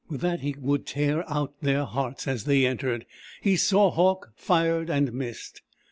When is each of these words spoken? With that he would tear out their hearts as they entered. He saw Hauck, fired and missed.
With 0.09 0.21
that 0.21 0.39
he 0.39 0.55
would 0.57 0.87
tear 0.87 1.23
out 1.31 1.53
their 1.61 1.85
hearts 1.85 2.27
as 2.27 2.45
they 2.45 2.65
entered. 2.65 3.05
He 3.43 3.55
saw 3.55 3.91
Hauck, 3.91 4.31
fired 4.35 4.89
and 4.89 5.13
missed. 5.13 5.61